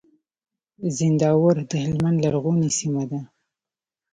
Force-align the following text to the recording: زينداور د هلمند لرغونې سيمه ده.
زينداور 0.97 1.55
د 1.69 1.71
هلمند 1.83 2.17
لرغونې 2.23 2.69
سيمه 2.79 3.03
ده. 3.11 3.21